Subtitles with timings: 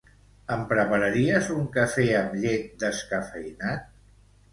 [0.53, 3.85] Em prepararies un cafè amb llet descafeïnat?